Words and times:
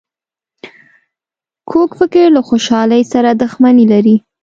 کوږ 1.69 1.89
فکر 1.99 2.23
له 2.35 2.41
خوشحالۍ 2.47 3.01
سره 3.13 3.29
دښمني 3.43 3.85
لري 3.93 4.15